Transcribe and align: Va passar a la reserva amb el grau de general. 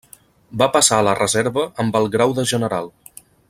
Va 0.61 0.67
passar 0.75 0.97
a 1.01 1.05
la 1.07 1.13
reserva 1.19 1.67
amb 1.85 2.01
el 2.01 2.09
grau 2.17 2.35
de 2.41 2.47
general. 2.55 2.91